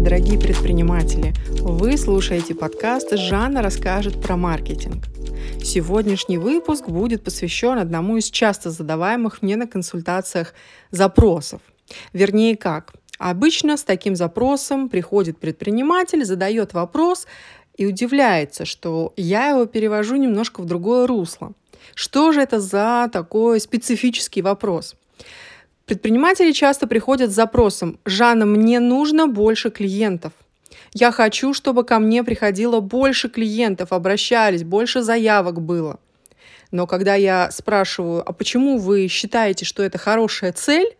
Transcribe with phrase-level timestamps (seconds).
[0.00, 1.34] привет, дорогие предприниматели!
[1.60, 5.04] Вы слушаете подкаст «Жанна расскажет про маркетинг».
[5.62, 10.54] Сегодняшний выпуск будет посвящен одному из часто задаваемых мне на консультациях
[10.90, 11.60] запросов.
[12.12, 12.92] Вернее, как?
[13.18, 17.26] Обычно с таким запросом приходит предприниматель, задает вопрос
[17.76, 21.52] и удивляется, что я его перевожу немножко в другое русло.
[21.94, 24.96] Что же это за такой специфический вопрос?
[25.90, 30.32] Предприниматели часто приходят с запросом «Жанна, мне нужно больше клиентов».
[30.94, 35.98] Я хочу, чтобы ко мне приходило больше клиентов, обращались, больше заявок было.
[36.70, 40.96] Но когда я спрашиваю, а почему вы считаете, что это хорошая цель,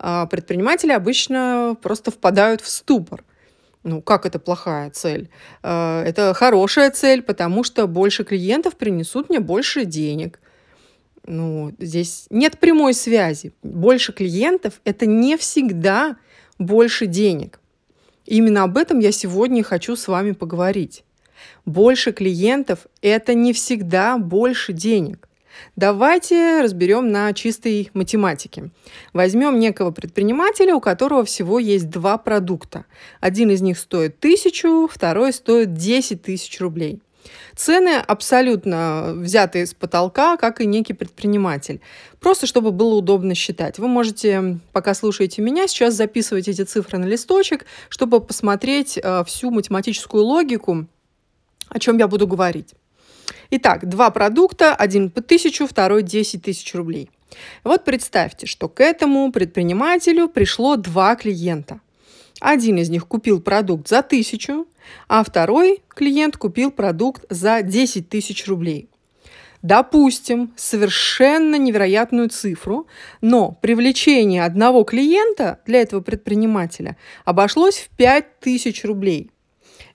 [0.00, 3.22] а, предприниматели обычно просто впадают в ступор.
[3.84, 5.30] Ну, как это плохая цель?
[5.62, 10.40] А, это хорошая цель, потому что больше клиентов принесут мне больше денег.
[11.26, 13.52] Ну, здесь нет прямой связи.
[13.62, 16.16] Больше клиентов– это не всегда
[16.58, 17.60] больше денег.
[18.26, 21.04] Именно об этом я сегодня хочу с вами поговорить.
[21.64, 25.28] Больше клиентов– это не всегда больше денег.
[25.76, 28.70] Давайте разберем на чистой математике.
[29.12, 32.86] Возьмем некого предпринимателя, у которого всего есть два продукта.
[33.20, 37.00] Один из них стоит тысячу, второй стоит 10 тысяч рублей.
[37.56, 41.80] Цены абсолютно взяты с потолка, как и некий предприниматель.
[42.20, 43.78] Просто чтобы было удобно считать.
[43.78, 49.50] Вы можете, пока слушаете меня, сейчас записывать эти цифры на листочек, чтобы посмотреть э, всю
[49.50, 50.86] математическую логику,
[51.68, 52.74] о чем я буду говорить.
[53.50, 57.10] Итак, два продукта, один по тысячу, второй 10 тысяч рублей.
[57.62, 61.80] Вот представьте, что к этому предпринимателю пришло два клиента.
[62.40, 64.66] Один из них купил продукт за тысячу,
[65.08, 68.88] а второй клиент купил продукт за 10 тысяч рублей.
[69.62, 72.86] Допустим, совершенно невероятную цифру,
[73.22, 79.30] но привлечение одного клиента для этого предпринимателя обошлось в 5 тысяч рублей.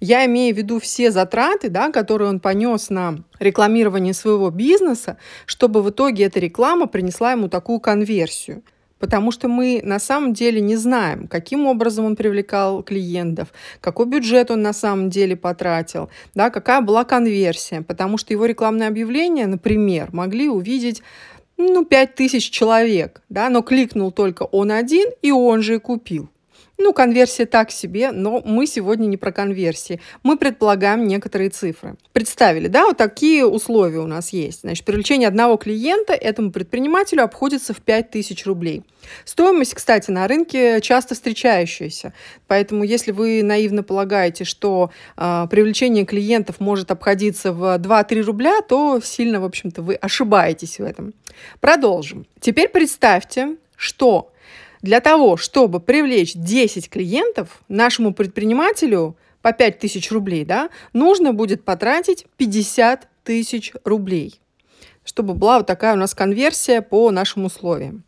[0.00, 5.82] Я имею в виду все затраты, да, которые он понес на рекламирование своего бизнеса, чтобы
[5.82, 8.62] в итоге эта реклама принесла ему такую конверсию–
[8.98, 13.48] потому что мы на самом деле не знаем, каким образом он привлекал клиентов,
[13.80, 18.88] какой бюджет он на самом деле потратил, да, какая была конверсия, потому что его рекламные
[18.88, 21.02] объявления, например, могли увидеть
[21.56, 26.30] ну, 5000 человек, да, но кликнул только он один, и он же и купил.
[26.80, 30.00] Ну, конверсия так себе, но мы сегодня не про конверсии.
[30.22, 31.96] Мы предполагаем некоторые цифры.
[32.12, 34.60] Представили, да, вот такие условия у нас есть.
[34.60, 38.84] Значит, привлечение одного клиента этому предпринимателю обходится в 5000 рублей.
[39.24, 42.12] Стоимость, кстати, на рынке часто встречающаяся.
[42.46, 49.00] Поэтому, если вы наивно полагаете, что э, привлечение клиентов может обходиться в 2-3 рубля, то
[49.02, 51.12] сильно, в общем-то, вы ошибаетесь в этом.
[51.58, 52.24] Продолжим.
[52.40, 54.30] Теперь представьте, что
[54.82, 61.64] для того, чтобы привлечь 10 клиентов, нашему предпринимателю по 5 тысяч рублей, да, нужно будет
[61.64, 64.40] потратить 50 тысяч рублей,
[65.04, 68.04] чтобы была вот такая у нас конверсия по нашим условиям.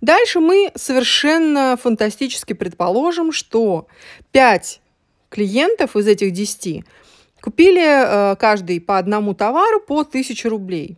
[0.00, 3.86] Дальше мы совершенно фантастически предположим, что
[4.32, 4.80] 5
[5.28, 6.84] клиентов из этих 10
[7.40, 10.96] купили э, каждый по одному товару по 1000 рублей.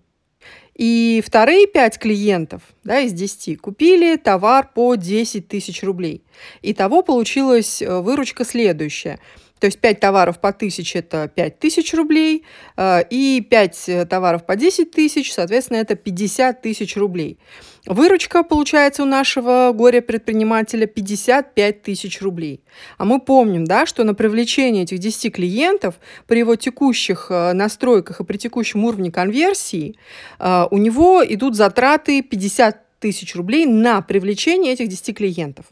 [0.74, 6.22] И вторые пять клиентов да, из 10 купили товар по 10 тысяч рублей.
[6.62, 9.18] Итого получилась э, выручка следующая.
[9.62, 12.44] То есть 5 товаров по 1000– это 5 тысяч рублей,
[12.76, 17.38] э, и 5 э, товаров по 10 тысяч, соответственно, это 50 тысяч рублей.
[17.86, 22.64] Выручка получается у нашего горе-предпринимателя 55 тысяч рублей.
[22.98, 25.94] А мы помним, да, что на привлечение этих 10 клиентов
[26.26, 29.94] при его текущих э, настройках и при текущем уровне конверсии
[30.40, 35.66] у него идут затраты 50 тысяч рублей на привлечение этих 10 клиентов.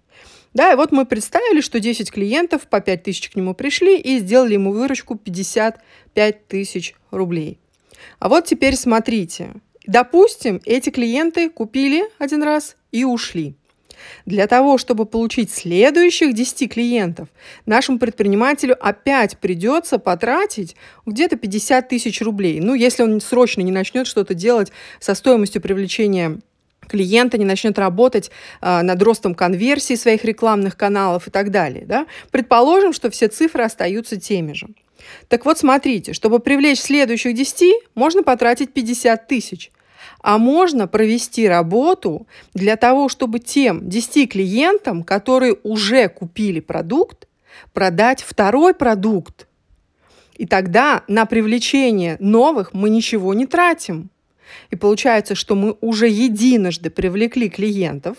[0.54, 4.18] Да, и вот мы представили, что 10 клиентов по 5 тысяч к нему пришли и
[4.18, 7.58] сделали ему выручку 55 тысяч рублей.
[8.18, 9.52] А вот теперь смотрите,
[9.86, 13.54] Допустим, эти клиенты купили один раз и ушли.
[14.24, 17.28] Для того, чтобы получить следующих 10 клиентов,
[17.66, 20.76] нашему предпринимателю опять придется потратить
[21.06, 22.60] где-то 50 тысяч рублей.
[22.60, 24.70] Ну, если он срочно не начнет что-то делать
[25.00, 26.38] со стоимостью привлечения
[26.90, 31.84] клиента не начнет работать э, над ростом конверсии своих рекламных каналов и так далее.
[31.86, 32.06] Да?
[32.30, 34.68] Предположим, что все цифры остаются теми же.
[35.28, 39.70] Так вот, смотрите, чтобы привлечь следующих 10, можно потратить 50 тысяч.
[40.22, 47.26] А можно провести работу для того, чтобы тем 10 клиентам, которые уже купили продукт,
[47.72, 49.46] продать второй продукт.
[50.36, 54.10] И тогда на привлечение новых мы ничего не тратим.
[54.70, 58.18] И получается, что мы уже единожды привлекли клиентов,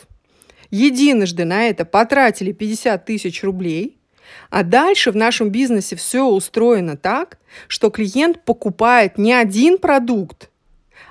[0.70, 3.98] единожды на это потратили 50 тысяч рублей–
[4.50, 7.38] А дальше в нашем бизнесе все устроено так,
[7.68, 10.50] что клиент покупает не один продукт,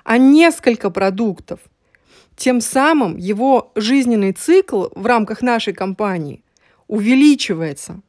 [0.04, 1.60] а несколько продуктов.
[2.36, 6.42] Тем самым его жизненный цикл в рамках нашей компании
[6.88, 8.00] увеличивается.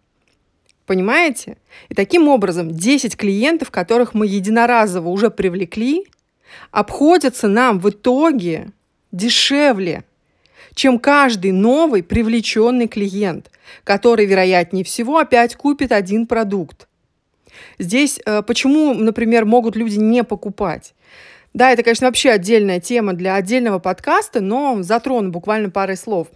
[0.86, 1.58] Понимаете?
[1.90, 6.06] И таким образом 10 клиентов, которых мы единоразово уже привлекли,
[6.72, 8.72] обходятся нам в итоге
[9.12, 10.04] дешевле,
[10.74, 13.52] чем каждый новый привлеченный клиент,
[13.84, 16.88] который, вероятнее всего, опять купит один продукт.
[17.80, 20.94] Здесь э, почему, например, могут люди не покупать?
[21.54, 26.28] Да, это, конечно, вообще отдельная тема для отдельного подкаста, но затрону буквально парой слов.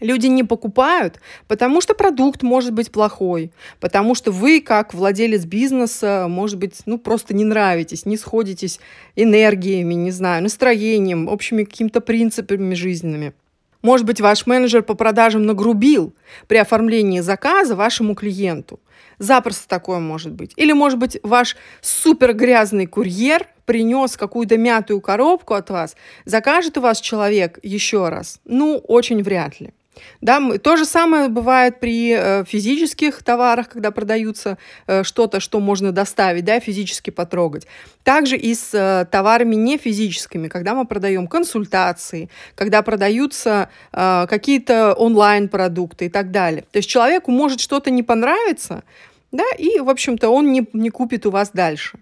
[0.00, 3.50] Люди не покупают, потому что продукт может быть плохой,
[3.80, 8.78] потому что вы, как владелец бизнеса, может быть, ну просто не нравитесь, не сходитесь
[9.14, 13.32] энергиями, не знаю, настроением, общими какими-то принципами жизненными.
[13.80, 16.14] Может быть, ваш менеджер по продажам нагрубил
[16.46, 18.80] при оформлении заказа вашему клиенту.
[19.18, 20.52] Запросто такое может быть.
[20.56, 25.96] Или, может быть, ваш супер грязный курьер принес какую-то мятую коробку от вас.
[26.26, 28.40] Закажет у вас человек еще раз?
[28.44, 29.72] Ну, очень вряд ли.
[30.20, 35.92] Да, то же самое бывает при э, физических товарах, когда продаются э, что-то, что можно
[35.92, 37.66] доставить, да, физически потрогать.
[38.02, 46.06] Также и с э, товарами не физическими, когда мы продаем консультации, когда продаются какие-то онлайн-продукты
[46.06, 46.64] и так далее.
[46.70, 48.84] То есть человеку может что-то не понравиться,
[49.32, 51.98] да, и, в общем-то, он не, не купит у вас дальше.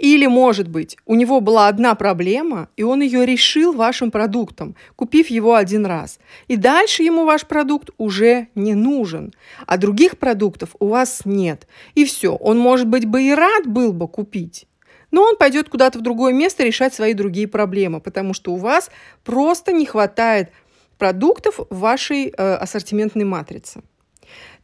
[0.00, 5.28] Или, может быть, у него была одна проблема, и он ее решил вашим продуктом, купив
[5.28, 6.18] его один раз.
[6.48, 9.34] И дальше ему ваш продукт уже не нужен,
[9.66, 11.68] а других продуктов у вас нет.
[11.94, 14.66] И все, он, может быть, бы и рад был бы купить,
[15.10, 18.90] но он пойдет куда-то в другое место решать свои другие проблемы, потому что у вас
[19.22, 20.50] просто не хватает
[20.96, 23.82] продуктов в вашей э, ассортиментной матрице.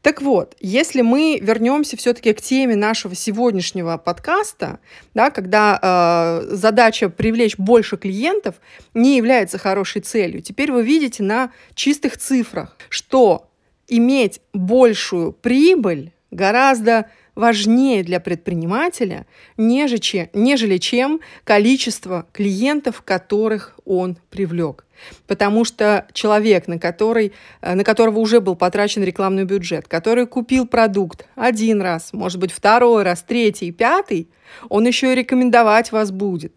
[0.02, 4.78] Так вот, если мы вернемся все-таки к теме нашего сегодняшнего подкаста,
[5.14, 8.56] да, когда э, задача привлечь больше клиентов
[8.94, 13.50] не является хорошей целью, теперь вы видите на чистых цифрах, что
[13.88, 24.84] иметь большую прибыль гораздо важнее для предпринимателя, нежели, нежели чем количество клиентов, которых он привлек.
[25.26, 30.66] Потому что человек, на, который, э, на которого уже был потрачен рекламный бюджет, который купил
[30.66, 34.28] продукт один раз, может быть, второй раз, третий, пятый,
[34.70, 36.54] он еще и рекомендовать вас будет.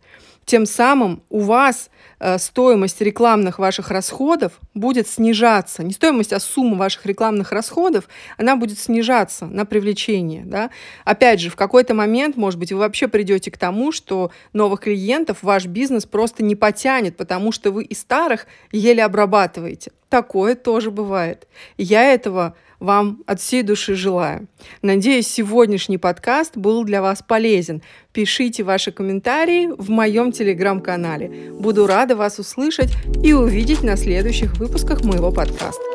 [0.50, 5.84] Тем самым у вас Э, стоимость рекламных ваших расходов будет снижаться.
[5.84, 10.44] Не стоимость, а сумма ваших рекламных расходов, она будет снижаться на привлечение.
[10.46, 10.70] Да?
[11.06, 15.38] Опять же, в какой-то момент, может быть, вы вообще придете к тому, что новых клиентов
[15.42, 19.92] ваш бизнес просто не потянет, потому что вы и старых еле обрабатываете.
[20.10, 21.48] Такое тоже бывает.
[21.78, 24.48] Я этого вам от всей души желаю.
[24.82, 27.82] Надеюсь, сегодняшний подкаст был для вас полезен.
[28.12, 31.52] Пишите ваши комментарии в моем телеграм-канале.
[31.52, 32.92] Буду рада вас услышать
[33.24, 35.89] и увидеть на следующих выпусках моего подкаста.